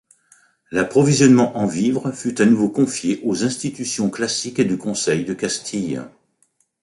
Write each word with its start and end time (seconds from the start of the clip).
L'approvisionnement 0.71 1.57
en 1.57 1.67
vivres 1.67 2.11
fut 2.11 2.41
à 2.41 2.45
nouveau 2.47 2.69
confié 2.69 3.21
aux 3.23 3.43
institutions 3.43 4.09
classiques 4.09 4.61
du 4.61 4.75
Conseil 4.75 5.25
de 5.25 5.35
Castille. 5.35 6.01